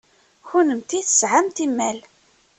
[0.49, 1.99] Kennemti tesɛamt imal.